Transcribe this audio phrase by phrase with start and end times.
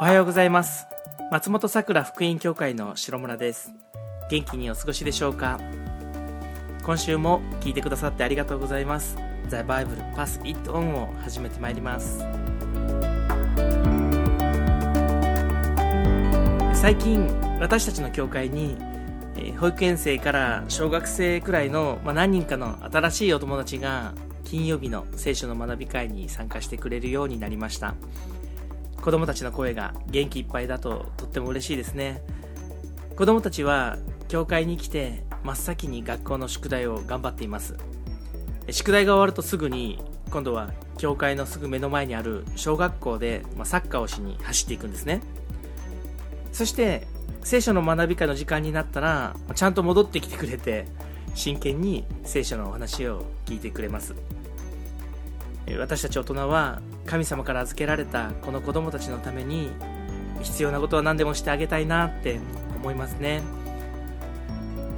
[0.00, 0.86] おはようございます。
[1.32, 3.74] 松本さくら福音教会の白村です。
[4.30, 5.58] 元気にお過ごしでしょうか？
[6.84, 9.16] 今週も聞いてくださってありがとうございます。
[9.48, 12.20] The Bible Pass It On を始めてまいります。
[16.74, 17.26] 最近
[17.58, 18.76] 私たちの教会に
[19.58, 27.96] 保育園生から小学生くらいの、まあ、何人かの新しいお友達が金曜日の聖書の学び会に参加してくれるようになりました。
[29.08, 32.20] 子供たちの声が元気いっぱいだととっても嬉しいですね。
[33.16, 33.96] 子供たちは
[34.28, 37.74] 教会に来て真っ先に学校の宿題を頑張っています。
[38.68, 39.98] 宿題が終わるとすぐに
[40.30, 45.22] 今度は教会のすぐ目の前にある小学校で、まサッカーをしに走っていくんですね。
[46.52, 47.06] そして
[47.42, 50.84] 聖書の学び会の時間になったらちゃんと戻ってきてくれて
[51.34, 54.14] 真剣に聖書のお話を聞いてくれます。
[55.76, 59.70] 私たち大人は神様から預けられたこの子供たちのために
[60.42, 62.40] 必要なことは何でもしてあげたいなって
[62.76, 63.42] 思いますね。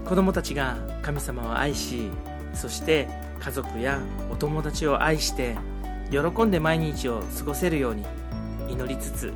[0.05, 2.11] 子供たちが神様を愛し
[2.53, 4.00] そして家族や
[4.31, 5.56] お友達を愛して
[6.11, 8.05] 喜んで毎日を過ごせるように
[8.69, 9.33] 祈りつつ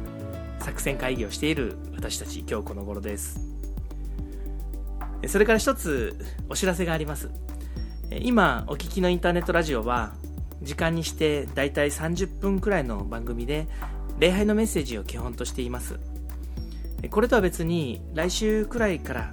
[0.59, 3.41] 作戦会議をしている私たち今日この頃です。
[5.27, 7.31] それから一つお知らせがあります。
[8.11, 10.13] 今お聞きのインターネットラジオは
[10.65, 13.69] 時間にしてだいたい30分くらいの番組で
[14.19, 15.99] 礼拝のメッセージを基本としています。
[17.11, 19.31] これとは別に来週くらいから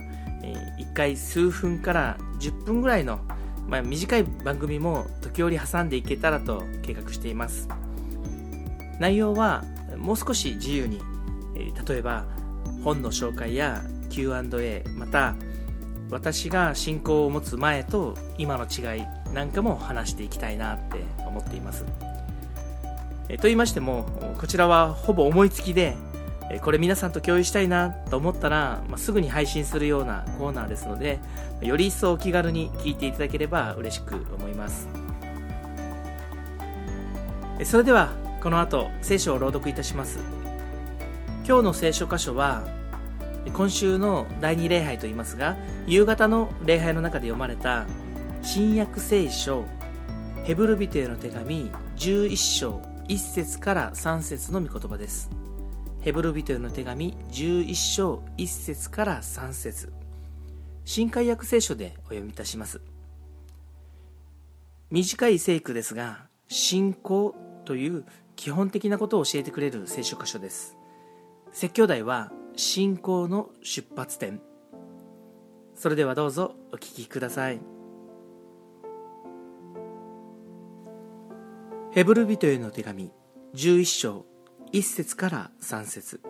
[0.78, 3.22] 1回数分から10分ぐらいの、
[3.68, 7.70] まあ、短い番組も時折挟んでいけたらと計画しています。
[9.00, 9.64] 内容は
[9.98, 11.00] もう少し自由に
[11.88, 12.26] 例えば
[12.84, 15.36] 本の紹介や Q&A また
[16.10, 21.86] 私が信仰を持つ前と今の違いなんかも話していきたいなって思っています。
[23.30, 24.06] えと言いましても、
[24.40, 25.96] こちらはほぼ思いつきで、
[26.64, 31.20] これ皆さんと共有したいなと思ったら、まあ、すぐに配信するようなコーナーですので、
[31.62, 34.90] より一層お気軽に聞いていただければ嬉しく思います。
[37.64, 38.10] それでは、
[38.42, 40.20] この後、聖書を朗読いたします。
[41.48, 42.64] 今日の聖書箇所は、
[43.54, 45.56] 今週の第2礼拝といいますが、
[45.88, 47.86] 夕方の礼拝の中で読まれた
[48.44, 49.66] 新約聖書
[50.44, 55.30] ヘブルビテへの手紙11章1節から3節の御言葉です。
[56.02, 59.94] ヘブルビテへの手紙11章1節から3節。
[60.86, 62.82] 新海約聖書でお読みいたします。
[64.90, 67.36] 短い聖句ですが信仰
[67.66, 70.76] という基本的なことを教えてくれる聖書箇所です。
[71.52, 74.42] 説教題は信仰の出発点。
[75.76, 77.81] それではどうぞお聞きください。
[81.94, 83.12] ヘブル人への手紙
[83.54, 84.26] 11章
[84.72, 86.22] 1節から3節。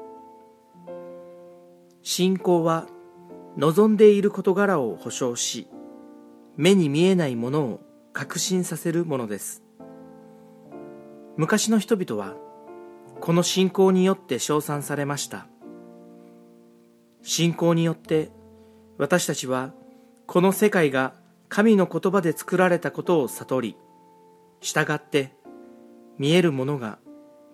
[2.01, 2.87] 信仰は
[3.57, 5.67] 望んでいる事柄を保証し
[6.57, 9.61] 目に見えないものを確信させるものです。
[11.37, 12.33] 昔の人々は
[13.19, 15.45] この信仰によって称賛されました。
[17.21, 18.31] 信仰によって
[18.97, 19.75] 私たちは
[20.25, 21.13] この世界が
[21.49, 23.77] 神の言葉で作られたことを悟り
[24.59, 25.39] 従って
[26.21, 26.99] 見えるものが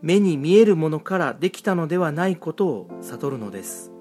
[0.01, 3.93] 目に見えるものからできたのではないことを悟るのです。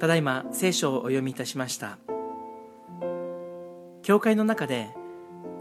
[0.00, 1.98] ただいま聖書をお読みいたしました。
[4.02, 4.90] 教会の中で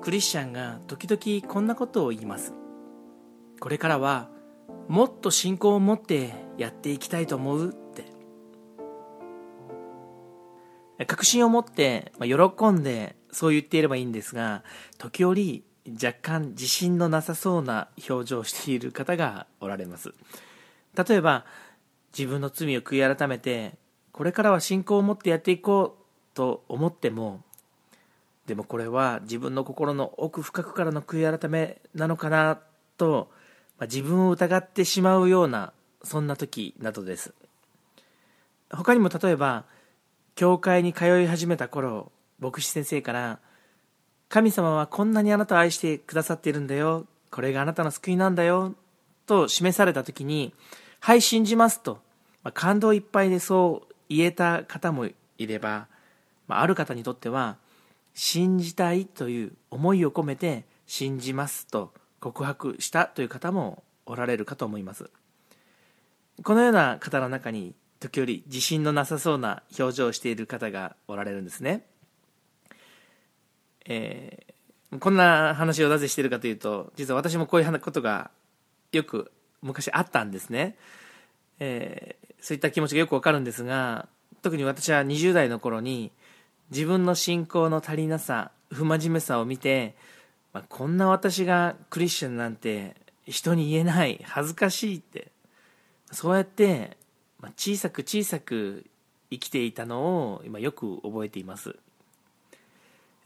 [0.01, 2.55] クリスチャンが時々こんなことを言います。
[3.59, 4.27] これからは
[4.87, 8.05] もっと信仰を持ってやっていきたいと思うって。
[11.05, 14.63] 確信を持って喜んでそう言っていればいいんですが
[14.97, 15.63] 時折
[16.01, 20.13] 若干自信のなさそうな表情をしている方がおられます。
[20.95, 21.45] 例えば
[22.17, 23.75] 自分の罪を悔い改めて
[24.11, 27.41] これからは信仰を持ってやっていこうと思っても
[28.47, 32.59] でもこれは自分の心の奥深くからの悔い改めなのかな
[32.97, 33.29] と、
[33.77, 35.71] まあ、自分を疑ってしまうような
[36.03, 37.33] そんな時などです。
[38.71, 39.65] 他にも例えば
[40.35, 43.39] 教会に通い始めた頃牧師先生から
[44.29, 47.07] 神様はこんなにあなたを愛してくださっているんだよ。
[47.31, 48.75] これがあなたの救いなんだよ。
[49.25, 50.53] と示された時に
[50.99, 51.99] はい信じますと、
[52.43, 55.87] まあ、感動いっぱいでそう言えた方もいれば、
[56.47, 57.57] まあ、ある方にとっては
[58.13, 65.09] 信じたいという思いを込めて信じますと告白したという方もおられるかと思います。
[66.43, 71.85] このような方の中に時折自信のなさそうな表情をしている方がおられるんですね。
[73.85, 78.31] えー、こんな話をなぜしてるかというと実は私もこういうことが
[78.91, 79.31] よく
[79.61, 80.75] 昔あったんですね、
[81.59, 84.07] えー、そういった気持ちがよくわかるんですが
[84.41, 86.11] 特に私は20代の頃に
[86.71, 89.95] 自分の信仰の足りなさ不真面目さを見て、
[90.53, 92.95] まあ、こんな私がクリスチャンなんて
[93.25, 95.31] 人に言えない恥ずかしいって
[96.11, 96.97] そうやって、
[97.39, 98.85] まあ、小さく小さく
[99.31, 101.75] 生きていたのを今よく覚えています。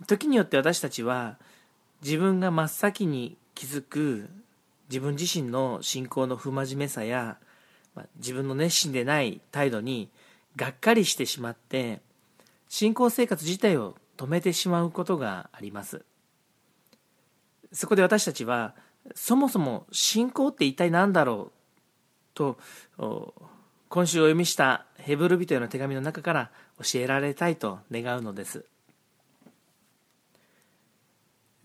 [0.06, 1.38] 時によって私たちは
[2.04, 4.30] 自分が真っ先に気づく
[4.90, 7.38] 自分自身の信仰の不真面目さや、
[8.18, 10.10] 自分の熱心でない態度に
[10.56, 12.02] がっかりしてしまって
[12.68, 16.04] 信仰生活自体を止めてしまうことがあります。
[17.72, 18.76] そこで私たちは
[19.16, 21.52] そもそも信仰って一体何だろう
[22.34, 22.58] と
[23.90, 26.52] 今週お読みしたヘブル人への手紙の中から
[26.82, 28.66] 教えられたいと願うのです。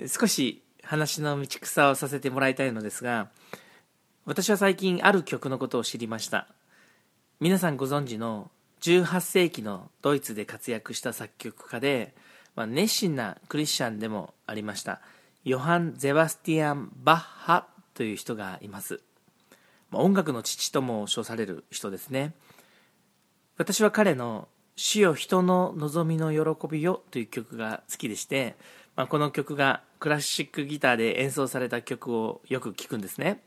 [0.07, 3.29] 少し話の道草をさせてもらいたいのですが
[4.29, 6.49] 私は最近ある曲のことを知りました。
[7.41, 8.51] 皆さんご存知の
[8.83, 12.15] 18世紀のドイツで活躍した作曲家で、
[12.55, 15.01] まあ、熱心なクリスチャンでもありました。
[15.45, 19.01] ヨハン・ゼバスティアン・バッハという人がいます。
[19.91, 22.35] まあ音楽の父とも称される人ですね。
[23.57, 28.57] 私は彼の「主よ人の望みの喜びよ」という曲が好きでして、
[28.95, 33.43] まあ、この曲がクラシックギターで演奏された曲をよく聞くんですね。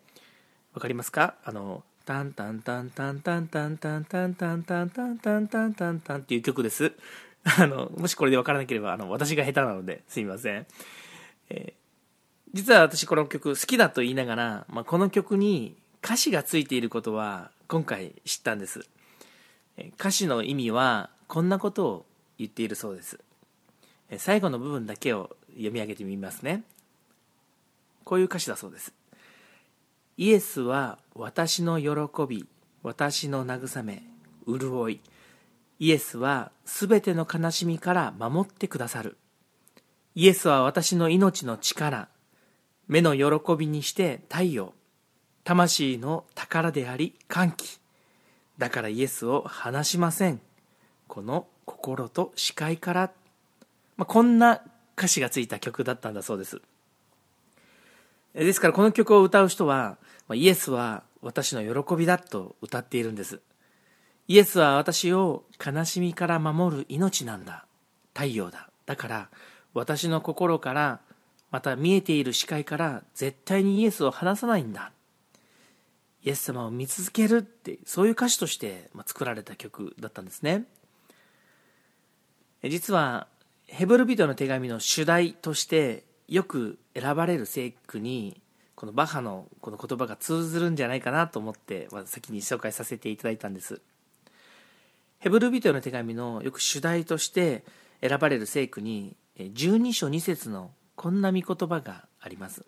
[0.73, 1.35] わかりますか？
[1.43, 6.93] あのタンタンタンタンタンタンタンタンタンタンタンタンタンタンタンっていう曲です
[7.43, 10.65] あのもしこれでわからなければあの私が下手なのですみません、
[11.49, 11.73] えー、
[12.53, 18.87] 実は私この曲好きだと言いながら、まあ、この曲に歌詞がついていることは今回知ったんです
[19.99, 22.05] 歌詞の意味はこんなことを
[22.39, 23.19] 言っているそうです
[24.17, 26.63] 最後の部分だけを読み上げてみますね。
[28.03, 28.93] こういう歌詞だそうです。
[30.17, 31.87] イエスは私の喜
[32.27, 32.45] び
[32.83, 34.03] 私の慰め
[34.47, 34.99] 潤い。
[35.79, 39.17] イエスはすべての悲しみから守ってくださる。
[40.13, 42.09] イエスは私の命の力
[42.87, 44.73] 目の喜びにして太陽
[45.43, 47.79] 魂の宝であり歓喜。
[48.57, 50.39] だからイエスを離しません。
[51.07, 53.11] この心と視界から、
[53.97, 54.61] まあ、こんな
[54.97, 56.61] 歌詞がついた曲だったんだそうです。
[58.33, 59.97] ですからこの曲を歌う人は
[60.33, 63.41] イエスは私の喜びだと歌っているんです。
[64.27, 67.65] イエスは私を悲しみから守る命なんだ。
[68.13, 68.69] 太陽だ。
[68.85, 69.29] だから
[69.73, 71.01] 私の心から
[71.51, 74.91] また見えている視界から絶対にイエスを離さないんだ。
[76.23, 80.65] イエス様を見続けるってそういう歌詞として作られた曲だったんですね。
[82.63, 83.27] 実は
[83.71, 88.41] ヘブル人の手紙の主題としてよく選ばれる聖句に
[88.75, 93.79] このバッハのこの言葉が通ずるんじゃないかなと思って、先に紹介させていただいたんです。
[95.19, 97.63] ヘブル人の手紙のよく主題として
[98.01, 102.65] 選ばれる聖句に12章2節のこんな御言葉があります。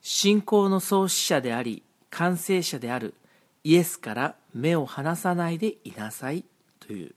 [0.00, 3.14] 信仰の創始者であり完成者である
[3.62, 6.44] イエスから目を離さないでいなさい
[6.80, 7.14] という。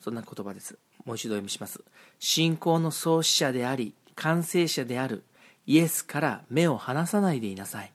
[0.00, 0.78] そんな言葉です。
[1.04, 1.82] もう一度読みします。
[2.18, 5.24] 信仰の創始者であり完成者である
[5.66, 7.92] イエスから目を離さないでいなさい。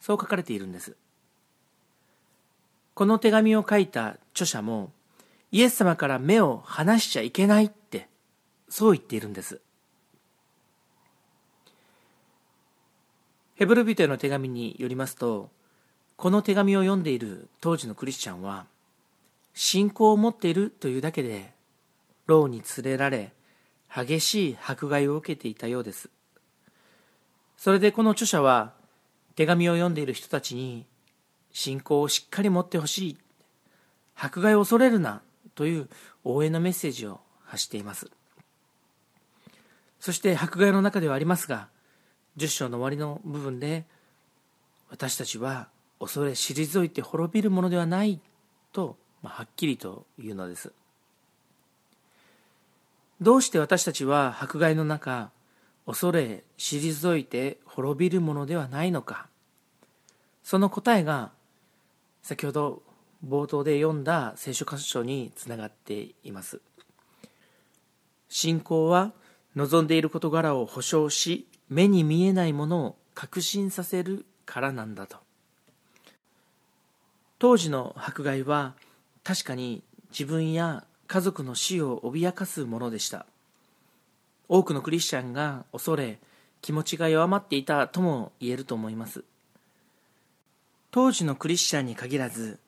[0.00, 0.96] そう書かれているんです。
[2.94, 4.92] この手紙を書いた著者も
[5.52, 8.08] イエス様から目を離しちゃいけないって
[8.68, 9.60] そう言っているんです。
[13.56, 15.50] ヘブル人への手紙によりますと
[16.16, 18.66] この手紙を読んでいる当時のクリスチャンは
[19.62, 21.52] 信仰を持っているというだけで
[22.24, 23.34] 牢に連れられ
[23.94, 26.08] 激しい迫害を受けていたようです。
[27.58, 28.72] それでこの著者は
[29.36, 30.86] 手紙を読んでいる人たちに
[31.52, 33.18] 信仰をしっかり持ってほしい
[34.16, 35.20] 迫害を恐れるな
[35.54, 35.90] という
[36.24, 38.10] 応援のメッセージを発しています。
[40.00, 41.68] そして迫害の中ではありますが
[42.38, 43.84] 10章の終わりの部分で
[44.88, 48.20] 私たちは恐れ退いて滅びるものではない
[48.72, 50.72] と、まあ、はっきりと言うのです。
[53.20, 55.30] どうして私たちは迫害の中
[55.86, 59.26] 恐れ退いて滅びるものではないのか。
[60.42, 61.30] その答えが
[62.22, 62.82] 先ほど
[63.26, 66.60] 冒頭で読んだ聖書箇所につながっています。
[68.28, 69.12] 信仰は
[69.56, 75.18] 望んでいる事柄を保証し目に見えないものを確信させるからなんだと。
[77.38, 78.74] 当時の迫害は
[79.24, 83.26] 確かに自分や家族の死を脅かすものでした。
[84.48, 86.18] 多くのクリスチャンが恐れ
[86.60, 89.24] 気持ちが弱まっていたとも言えると思います。
[90.90, 92.58] 当時のクリスチャンに限らず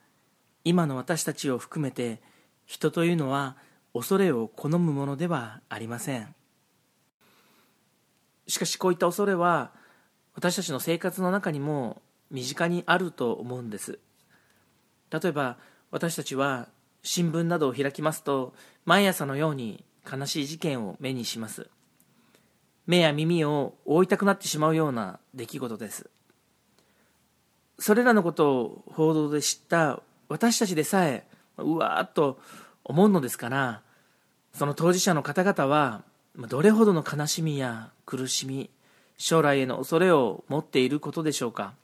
[0.64, 2.21] 今の私たちを含めて
[2.66, 3.56] 人というのは
[3.94, 6.35] 恐れを好むものではありません。
[8.47, 9.73] しかしこういった恐れは
[10.35, 13.99] 私たちの生活の中にも身近にあると思うんです。
[15.11, 15.59] 例えば
[15.92, 16.68] 私たちは
[17.02, 21.68] 新聞などを開きますと毎朝のように悲しい事件を目にします。
[22.87, 26.11] 目や耳を覆いたくなってしまうような出来事です。
[27.78, 31.26] それらのことを報道で知った私たちでさえ
[31.58, 32.38] うわーっと
[32.84, 33.82] 思うのですから
[34.54, 36.02] その当事者の方々は
[36.37, 38.70] どれほどの悲しみや苦しみ
[39.18, 41.75] 将来への恐れを持っていることでしょうか。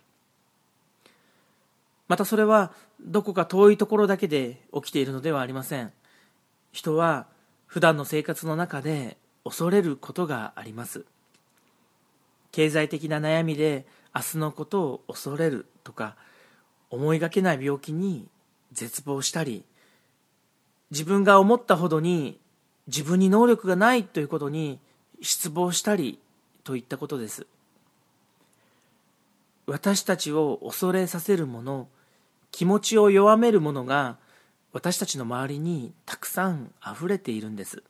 [2.09, 5.93] またそれはどこか遠いところだけで起きているのではありません。
[6.73, 7.27] 人は
[7.67, 11.05] 普段の生活の中で恐れることがあります。
[12.51, 16.17] 経済的な悩みで明日のことを恐れるとか
[16.91, 18.27] 思いがけない病気に
[18.73, 19.65] 絶望したり
[20.91, 22.41] 自分が思ったほどに
[22.87, 24.81] 自分に能力がないということに
[25.21, 26.19] 失望したり
[26.65, 27.47] といったことです。
[29.67, 31.89] 私たちを恐れさせるもの
[32.51, 34.17] 気持ちを弱めるものが
[34.73, 37.83] 私たちの周りにたくさんあふれているんです。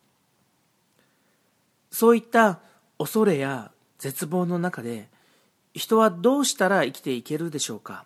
[1.90, 2.60] そういった
[2.98, 5.08] 恐れや絶望の中で
[5.74, 8.04] 人はどうしたら生きていけるでしょうか？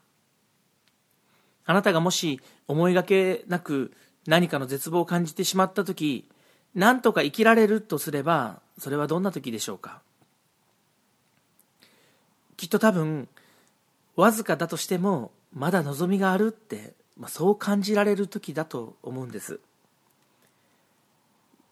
[1.65, 3.93] あなたがもし思いがけなく
[4.27, 6.29] 何かの絶望を感じてしまった時
[6.75, 10.01] 何とか生きられるとすればそれはどんな時でしょうか？
[12.57, 13.29] きっと多分
[14.17, 19.61] わずかだとしてもまだ望みがあるって、まあ、そう感じられる時だと思うんです。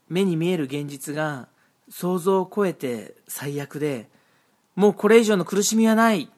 [0.08, 1.48] 目に見える現実が
[1.88, 4.08] 想像を超えて最悪で
[4.74, 6.28] もうこれ以上の苦しみはない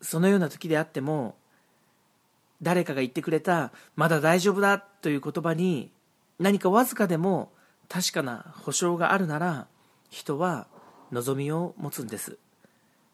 [0.00, 1.34] そのような時であっても
[2.62, 5.90] 誰かが言ってくれたまだ大丈夫だという言葉に
[6.38, 7.50] 何かわずかでも
[7.88, 9.66] 確かな保証があるなら
[10.10, 10.66] 人は
[11.10, 12.38] 望みを持つんです。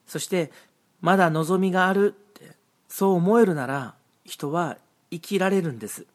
[0.06, 0.50] そして
[1.00, 2.14] まだ望みがある
[2.94, 4.78] そう思えるなら人は
[5.10, 6.06] 生きられるんです。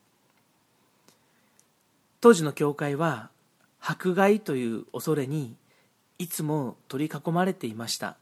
[2.22, 3.32] 当時の教会は
[3.82, 5.58] 迫害という恐れに
[6.20, 8.16] いつも取り囲まれていました。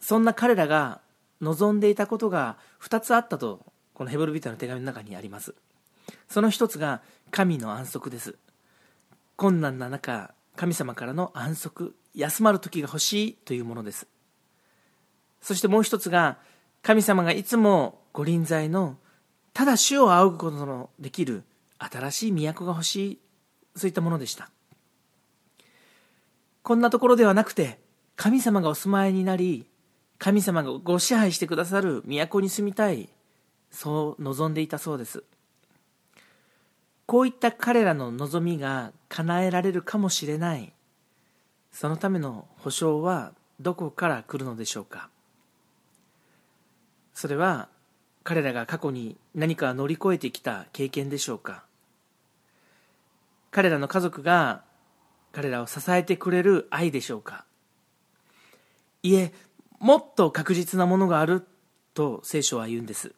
[0.00, 1.00] そんな彼らが
[1.40, 3.60] 望んでいたことが2つあったと
[3.94, 5.54] このヘブルビタの手紙の中にあります。
[6.28, 8.34] その一つが神の安息です。
[9.36, 14.08] 困難な中神様からの安息休まる時が欲しいというものです。
[15.40, 16.38] そしてもう一つが
[16.84, 18.98] 神様がいつもご臨在の
[19.54, 21.42] ただ主を仰ぐことのできる
[21.78, 23.18] 新しい都が欲しい
[23.74, 24.50] そういったものでした。
[26.62, 27.78] こんなところではなくて
[28.16, 29.66] 神様がお住まいになり
[30.18, 33.08] 神様がご支配してくださる都に住みたい
[33.70, 35.24] そう望んでいたそうです。
[37.06, 40.70] こういった彼らの望みが叶えられるかもしれない。
[41.72, 45.08] そのための保証はどこから来るのでしょうか。
[47.14, 47.68] それは
[48.24, 51.64] 彼らが過去に何か乗り越えてきた経験でしょうか？
[53.50, 54.62] 彼らの家族が
[55.32, 57.44] 彼らを支えてくれる愛でしょうか？
[59.02, 59.32] いえ
[59.78, 61.46] もっと確実なものがある
[61.92, 63.12] と聖書は言うんです。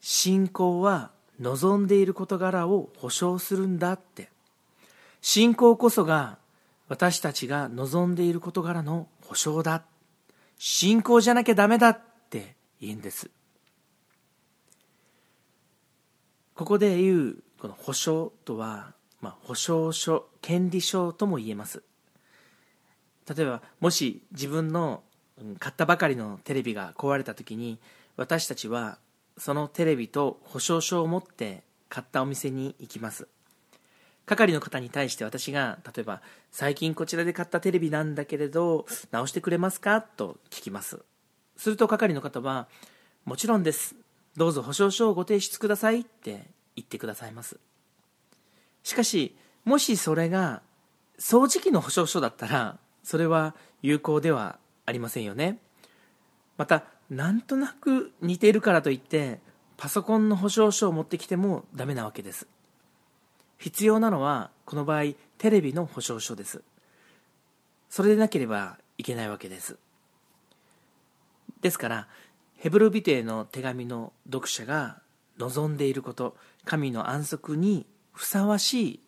[0.00, 1.10] 信仰は
[1.40, 4.28] 望んでいる事柄を保証するんだって。
[5.20, 6.38] 信仰こそが
[6.88, 9.82] 私たちが望んでいる事柄の保証だ
[10.58, 13.30] 信仰じゃなきゃダメだって言うんです。
[16.54, 21.82] ここで言うこの保証とは、まあ、保証書権利書とも言えます。
[23.28, 25.02] 例えばもし自分の
[25.58, 27.78] 買ったばかりのテレビが壊れた時に
[28.16, 28.98] 私たちは
[29.36, 33.28] そのテレビと保証書を持って買ったお店に行きます。
[34.26, 40.02] 係の方に対して私が例えば最近こちらで買ったテレビなんだけれど直してくれますか？
[40.02, 40.98] と聞きます。
[41.56, 42.66] すると係の方は
[43.24, 43.94] もちろんです。
[44.36, 47.58] どうぞ保証書をご提出くださいって言ってくださいます。
[48.82, 50.60] しかしもしそれが
[51.18, 55.58] 掃除機の保証書だったらそれは有効ではありませんよね。
[56.58, 59.40] またなんとなく似ているからといって
[59.76, 62.48] パソコンの保証書を持ってきてもダメなわけです。
[63.58, 66.62] 必要なのはこの場合テレビの保証書です。
[67.88, 69.78] それでなければいけないわけです。
[71.62, 72.08] ですから
[72.56, 75.00] ヘブルビテの手紙の読者が
[75.38, 79.00] 望んでいること神の安息にふさわしい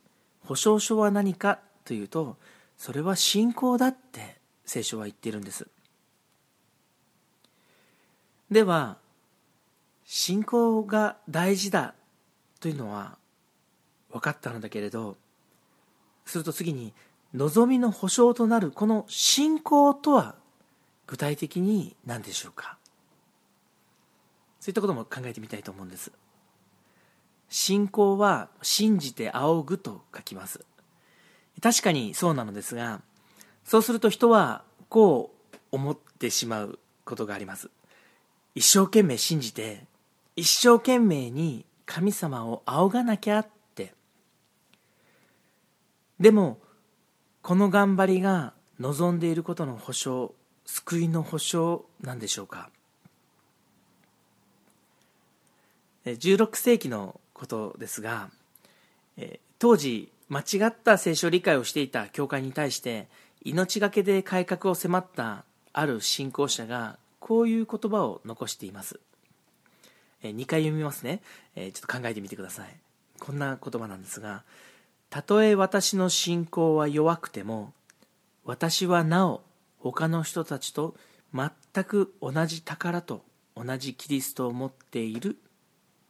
[0.45, 2.37] 保証書は何かというと
[2.77, 5.67] それは信仰だって聖書は言っているんです。
[8.51, 8.97] では
[10.05, 11.95] 信仰が大事だ
[12.61, 13.18] というのは
[14.11, 15.17] 分かったのだけれど
[16.25, 16.93] すると次に
[17.35, 20.35] 望みの保証となるこの信仰とは
[21.07, 22.79] 具体的に何でしょうか？
[24.61, 26.13] そういったことも考えてみたいと思うんです。
[27.49, 30.65] 信仰は信じて仰ぐと書きます。
[31.63, 33.01] 確かにそうなのですが
[33.65, 37.71] そうすると人はこう思ってしまうことがあります。
[38.55, 39.85] 一生懸命信じて
[40.37, 43.47] 一生懸命に神様を仰がなきゃ
[46.21, 46.59] でも
[47.43, 50.35] この頑張りが望んでいることの保証
[50.65, 52.71] 救いの保証なんでしょうか
[56.05, 58.31] ？16世紀のことですが
[59.59, 63.09] 当時間違った聖書理解をしていた教会に対して
[63.43, 69.01] 命がけで改革を迫ったある信仰者がこういう言葉を残しています。
[70.23, 71.21] 2回読みますね。
[71.55, 72.77] ちょっと考えてみてください。
[73.21, 74.45] こんな言葉なんですが
[75.11, 77.73] たとえ私の信仰は弱くても
[78.45, 79.43] 私はなお
[79.79, 80.95] 他の人たちと
[81.35, 81.51] 全
[81.85, 83.23] く同じ宝と
[83.57, 85.37] 同じキリストを持っている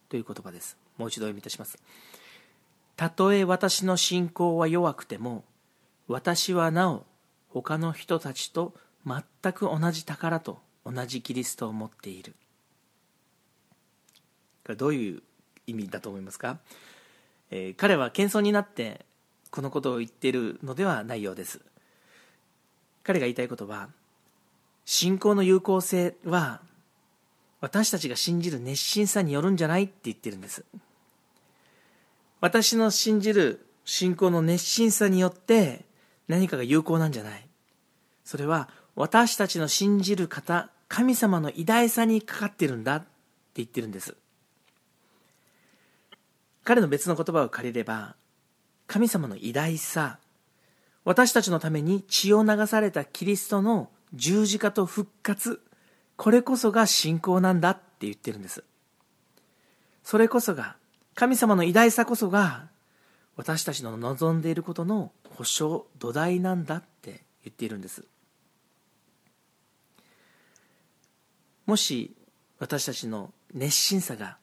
[0.09, 0.77] という言葉です。
[0.97, 1.77] もう一度読みいたします。
[2.95, 5.43] たとえ私の信仰は弱くても
[6.07, 7.05] 私はなお
[7.49, 8.73] 他の人たちと
[9.05, 12.35] 全く同じ宝と同じキリストを持っている。
[14.63, 15.23] これどういう
[15.65, 16.59] 意味だと思いますか、
[17.51, 19.05] えー、彼は謙遜になって
[19.51, 21.61] このことを言っているのではないようです。
[23.03, 23.89] 彼が言いたいことは
[24.85, 26.61] 信仰の有効性は
[27.61, 30.63] 私たちが信じる熱心さによるんじゃないって言ってるんです。
[32.41, 35.85] 私の信じる信仰の熱心さによって
[36.27, 37.45] 何かが有効なんじゃない。
[38.23, 43.07] それは私たちの信じる方神様の偉大さにかかってるんだって
[43.55, 44.15] 言ってるんです。
[46.69, 48.15] 彼の別の言葉を借りれば
[48.85, 50.19] 神様の偉大さ
[51.03, 55.61] 私たちのために血を流されたキリストの十字架と復活
[56.15, 58.63] これこそが信仰なんだって言ってるんです。
[60.03, 60.75] それこそが
[61.15, 62.67] 神様の偉大さこそが
[63.35, 68.05] 私たちの望んでいることの保証土台なんだって言っているんです。
[71.65, 72.15] もし
[72.59, 74.37] 私たちの熱心さが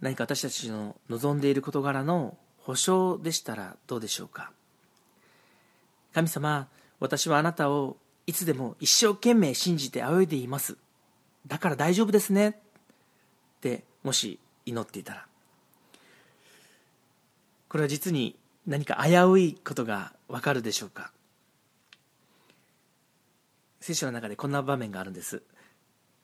[0.00, 4.52] 何か私たちの望んでいる事柄の保証でしたらどうでしょうか？
[6.14, 6.68] 神様
[7.00, 10.76] 私はあなたをいつでも一生懸命信じて仰いでいます。
[11.46, 12.48] だから大丈夫ですね。
[12.48, 12.54] っ
[13.60, 15.26] てもし祈っていたら。
[17.68, 21.10] これは実に何か危ういことがわかるでしょうか？
[23.80, 25.42] 聖書の中でこんな場面があるんです。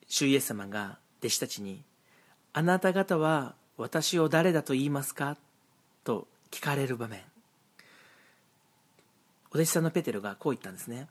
[0.07, 1.83] 主イエス様が弟子たちに
[2.53, 5.37] 「あなた方は私を誰だと言いますか?」
[6.05, 7.23] と聞かれる場面。
[9.51, 11.09] お弟子さんのペテロがこう言ったんですね。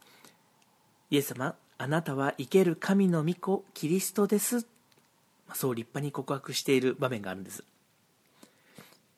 [1.10, 4.67] イエス様あなたは生ける神の御子キリストです。
[5.54, 7.63] そう立派に告白している場面があるんです。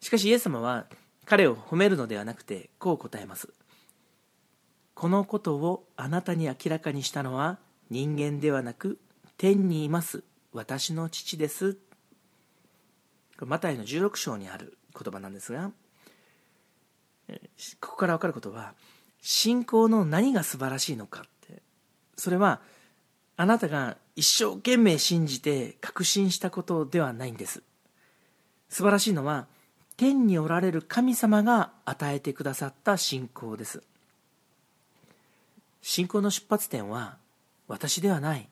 [0.02, 0.88] しかしイエス様は
[1.26, 3.52] 彼を褒めるのではなくてこう答えます。
[4.94, 9.00] このことをあなたに明らかにしたのは人間ではなく
[9.38, 11.78] 天にいます私の父です。
[13.42, 15.72] マタイの16章にある言葉なんですが
[17.82, 18.74] ここから分かることは
[19.22, 21.26] 信仰の何が素晴らしいのか
[22.18, 22.62] それは
[23.38, 27.64] あなたが一生懸命信じて確信したことではないんです。
[28.70, 29.48] 素晴らしいのは
[29.98, 33.84] 天におられる神様が与えてくださった信仰です。
[35.82, 37.18] 信仰の出発点は
[37.68, 38.48] 私ではない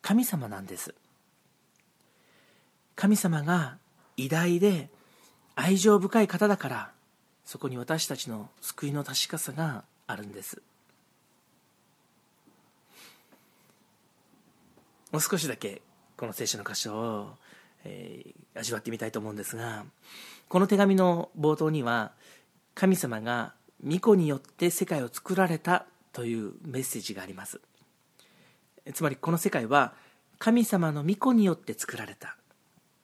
[0.00, 0.94] 神様なんです。
[2.94, 3.78] 神様が
[4.24, 4.88] 偉大で
[5.56, 6.90] 愛情深い方だから
[7.44, 10.62] そこに私たちの救いの確かさがあるんです。
[15.10, 15.82] もう少しだけ
[16.16, 17.30] この聖書の箇所を、
[17.84, 19.84] えー、味わってみたいと思うんですが
[20.48, 22.12] この手紙の冒頭には
[22.74, 23.52] 神様が
[23.86, 27.60] 御子によって世界を作られたというメッセージがあります。
[28.94, 29.94] つまりこの世界は
[30.38, 32.36] 神様の御子によって作られた。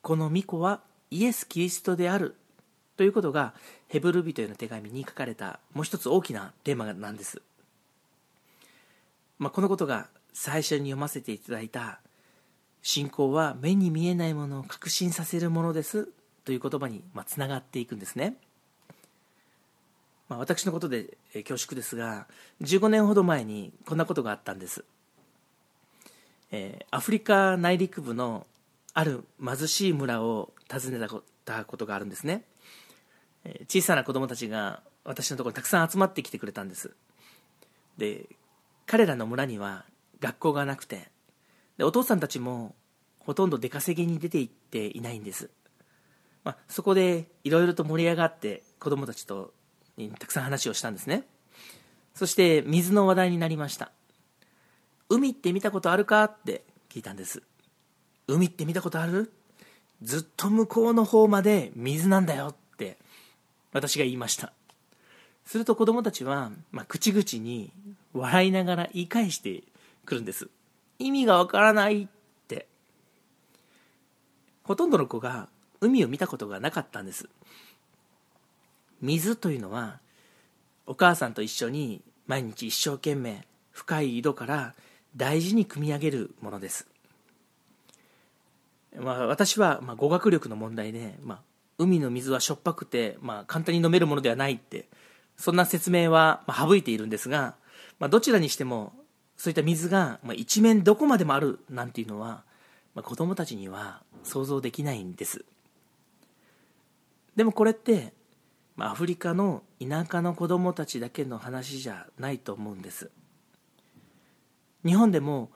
[0.01, 2.37] この御子はイエス・キリストである
[2.97, 3.55] ということが
[3.89, 7.41] ヘブル人への手紙に書かれたもう一つ大きなテーマなんです、
[9.39, 12.01] まあ、このことが最初に読ませていただいた
[12.83, 16.09] 信仰は目に見えないものを確信させるものです
[16.45, 18.37] という言葉につながっていくんですね。
[20.29, 22.27] まあ、私のことで恐縮ですが
[22.63, 24.85] 15年ほど前にこんなことがあったんです、
[26.51, 28.47] えー、アフリカ内陸部の
[28.93, 30.99] ある貧しい村を訪ね
[31.45, 32.45] たことがあるんですね、
[33.69, 36.95] 小さな子供たちが私のところにたくさん集まってきてくれたんです。
[37.97, 38.29] で
[38.87, 39.85] 彼らの村には
[40.21, 41.11] 学校がなくて
[41.77, 42.75] でお父さんたちも
[43.19, 45.51] ほとんど出稼ぎに出て行っていないんです、
[46.45, 49.53] まあ、そこでいろいろと盛り上がって子供たちと
[50.19, 51.25] たくさん話をしたんですね。
[52.15, 53.93] そして水の話題になりました。
[55.09, 56.25] 海って見たことあるか？
[56.25, 57.43] って聞いたんです。
[58.27, 59.33] 海って見たことある？
[60.03, 62.97] ずっと向こうの方まで水なんだよって
[63.73, 64.53] 私が言いました。
[65.45, 67.73] すると子供たちは、まあ、口々に
[68.13, 69.63] 笑いながら言い返して
[70.05, 70.49] くるんです。
[70.99, 72.09] 意味がわからないっ
[72.49, 72.67] て。
[74.63, 75.49] ほとんどの子が
[75.81, 77.29] 海を見たことがなかったんです。
[79.01, 80.01] 水というのは
[80.87, 84.75] お母さんと一緒に毎日一生懸命深い井戸から
[85.17, 86.87] 大事に汲み上げるものです、
[89.01, 91.41] まあ、私はまあ語学力の問題で、まあ、
[91.79, 94.87] 海の水はしょっぱくて、まあ、簡単に飲めるものではないって
[95.37, 97.55] そんな説明はまあ省いているんですが、
[97.99, 98.93] まあ、どちらにしても
[99.37, 102.43] そういった水がまあ一面どこまでもあるなんていうのは、
[102.95, 105.45] まあ、子供たちには想像できないんです。
[107.37, 108.13] でもこれって
[108.75, 113.11] まあアフリカの田舎の子供たちだけの話じゃないと思うんです。
[114.85, 115.51] 日本でも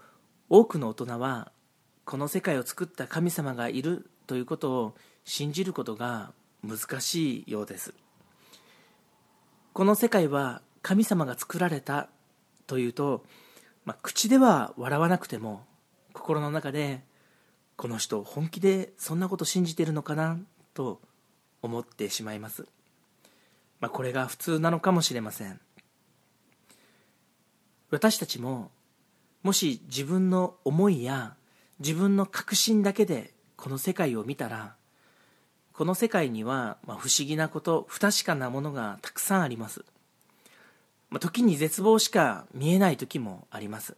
[0.48, 1.50] 多くの大人は
[2.12, 4.94] この世界を作った神様がいるということを
[5.24, 7.94] 信じることが難しいようです。
[9.72, 12.10] この世界は神様が作られた
[12.66, 13.24] というと、
[13.86, 15.64] まあ、口では笑わなくても
[16.12, 17.02] 心の中で
[17.76, 20.38] この人本気でそんなこと信じてるのかな
[20.74, 21.00] と
[21.62, 22.66] 思ってしまいます。
[23.80, 25.58] まあ、これが普通なのかもしれません。
[27.88, 28.70] 私たちも
[29.42, 31.36] もし自分の思いや
[31.78, 34.74] 自分の確信だけでこの世界を見たら
[35.72, 39.84] この世界には不思議なこと不確かなものがたくさんあります。
[41.20, 43.96] 時に絶望しか見えない時もあります。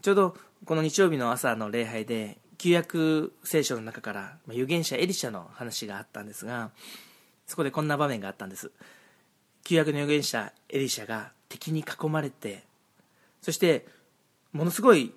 [0.00, 6.70] ちょうどこの日曜日の朝の礼拝で旧約聖書の中から預言者エリシャの話があったんですが
[7.46, 8.70] そこでこんな場面があったんです。
[9.64, 12.62] 旧約の預言者エリシャが敵に囲まれて
[13.40, 13.86] そして
[14.52, 15.12] ものすごい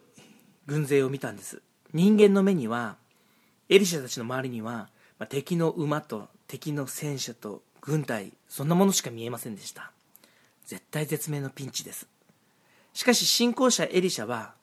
[0.68, 1.62] 軍勢を見たんです。
[1.94, 2.98] 人間の目には
[3.70, 9.92] エリシャたちの周りには、まあ、敵の馬と敵の戦車と軍隊そんなものしか見えませんでした。
[10.66, 12.08] 絶対絶命のピンチです。
[12.94, 14.54] しかし信仰者エリシャは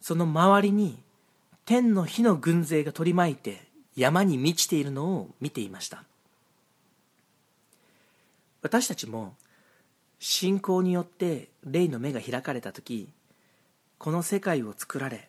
[0.00, 0.98] その周りに
[1.64, 6.04] 天の火の軍勢が取り巻いて山に満ちているのを見ていました。
[8.62, 9.34] 私たちも
[10.18, 13.08] 信仰によって霊の目が開かれた時
[14.00, 15.28] この世界を作られ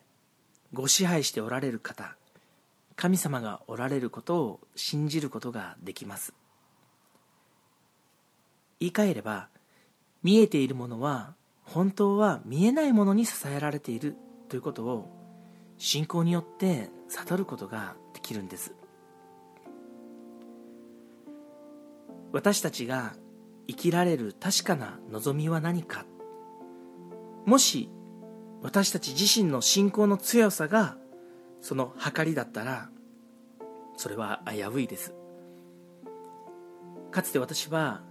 [0.72, 2.16] ご支配しておられる方
[2.96, 6.32] 神様がおられることを信じることができます。
[8.80, 9.48] 言い換えれば
[10.22, 14.16] 見えているものは本当は見えないものに支えられている
[14.48, 15.06] ということを
[15.76, 18.74] 信仰によって悟ることができるんです。
[22.32, 23.12] 私たちが
[23.68, 26.06] 生きられる確かな望みは何か。
[27.44, 27.90] もし
[28.62, 30.96] 私たち自身の信仰の強さが
[31.60, 32.88] その計りだったら
[33.96, 35.14] それは危ういです。
[37.10, 38.02] かつて私は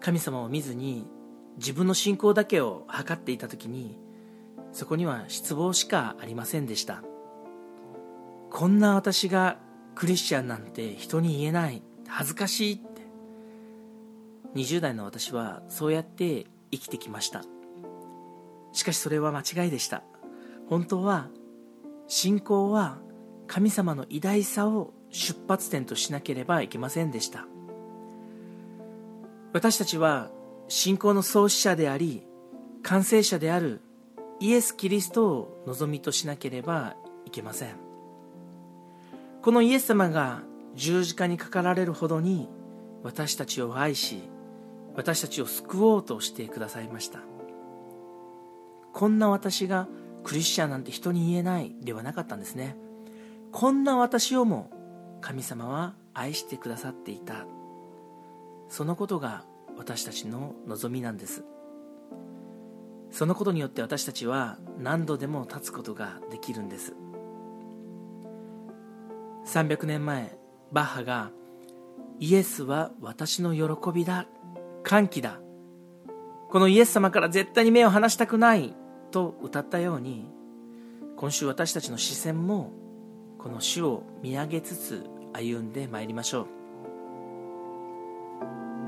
[0.00, 1.06] 神様を見ずに
[1.56, 3.98] 自分の信仰だけを測っていた時に
[4.72, 7.02] そこには失望しかありませんでした。
[8.50, 9.58] こんな私が
[9.94, 13.02] クリスチャンなんて人に言えない恥ずかしいって。
[14.54, 17.44] 20代の私はそうやって生きてきました。
[18.74, 20.02] しかしそれは間違いでした。
[20.68, 21.28] 本当は
[22.06, 22.98] 信仰は
[23.46, 27.46] 神様の偉大さを出発点としなければいけませんでした。
[29.52, 30.30] 私たちは
[30.68, 32.26] 信仰の創始者であり
[32.82, 33.80] 完成者である
[34.40, 37.76] イエス・キリストを望みとしなければいけません。
[39.40, 40.42] このイエス様が
[40.74, 42.48] 十字架にかかられるほどに
[43.04, 44.22] 私たちを愛し
[44.96, 47.33] 私たちを救おうとしてくださいました。
[48.94, 49.88] こんな私が
[50.22, 52.76] クリスチャンなんて人に言えないではなかったんですね。
[53.50, 54.70] こんな私をも
[55.20, 57.44] 神様は愛してくださっていた。
[58.68, 59.44] そのことが
[59.76, 61.44] 私たちの望みなんです。
[63.10, 66.94] そのことによって私たちは何度でも立つことができるんです。
[69.46, 70.38] 300年前
[70.72, 71.32] バッハが
[72.20, 74.26] イエスは私の喜びだ
[74.84, 75.40] 歓喜だ。
[76.48, 78.76] このイエス様から絶対に目を離したくない。
[79.14, 80.28] と歌ったように
[81.16, 82.72] 今週私たちの視線も
[83.38, 86.46] この主を見上げつつ歩んでまいりましょう。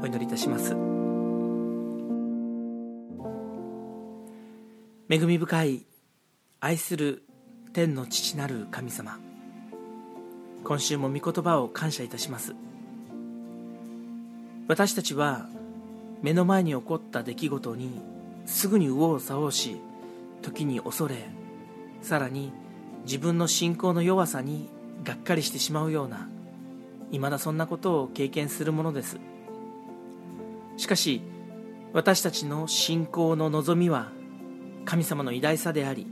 [0.03, 0.73] お祈りいたします。
[5.09, 5.87] 恵み深い
[6.59, 7.23] 愛する
[7.73, 9.21] 天の父なる神様。
[10.65, 12.57] 今週も御言葉を感謝いたします。
[14.67, 15.47] 私たちは
[16.21, 18.03] 目の前に起こった出来事に
[18.45, 19.77] すぐに右往左往し
[20.47, 21.17] 時に恐れ
[22.01, 22.53] さらに
[23.05, 24.69] 自分の信仰の弱さに
[25.03, 26.29] がっかりしてしまうような
[27.11, 29.19] 未だそんなことを経験するものです。
[30.77, 31.23] しかし
[31.93, 34.13] 私たちの信仰の望みは
[34.85, 36.07] 神様の偉大さであり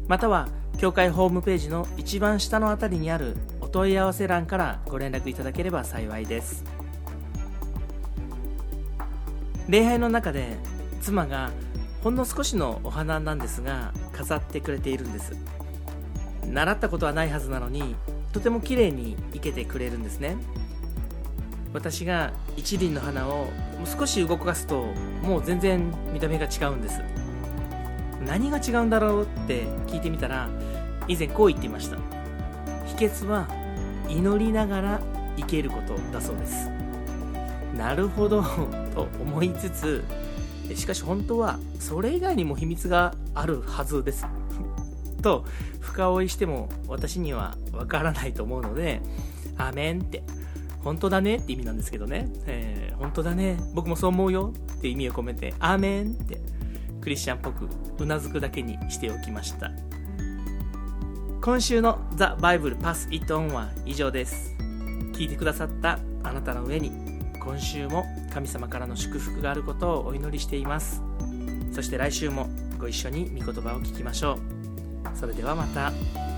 [0.07, 6.63] または教会ホームページの一番下のあたりにあるお問い合わせ欄からご連絡いただければ幸いです。
[9.67, 10.55] 礼拝の中で
[11.01, 11.51] 妻が
[12.01, 15.35] ほんの少しのお花なんですが飾ってくれているんです。
[16.45, 17.97] 習ったことはないはずなのに
[18.31, 20.37] とても綺麗に生けてくれるんですね。
[21.73, 23.47] 私が一輪の花を
[23.83, 24.85] 少し動かすと
[25.23, 27.01] もう全然見た目が違うんです。
[28.25, 30.49] 何が違うんだろうって聞いてみたら
[31.07, 31.97] 以前こう言っていました。
[32.85, 33.47] 秘訣は
[34.09, 35.01] 祈りながら
[35.37, 36.69] 生けることだそうです。
[37.75, 38.43] なるほど
[38.93, 40.03] と思いつつ
[40.75, 44.25] しかし本当はそれ以外にも秘密があるはずです。
[45.21, 45.45] と
[45.79, 49.01] 深追いしても私にはわからないと思うので
[49.57, 50.23] アメンって
[50.83, 56.39] 本当だねって意味なんですけどね、えー、本当だね、僕もそう思うよって意味を込めて、アメンって
[57.01, 57.67] クリスチャンっぽく
[57.99, 59.71] うなずくだけにしておきました。
[61.41, 64.55] 今週の The Bible Pass It On は以上です。
[65.13, 66.91] 聞いてくださったあなたの上に
[67.39, 71.01] 今週も神様からの祝福があることをお祈りしています。
[71.71, 75.17] そして来週もご一緒に御言葉を聞きましょう。
[75.17, 76.28] それではまた。